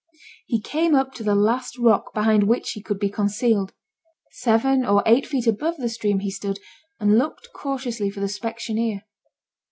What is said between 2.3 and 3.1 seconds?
which he could be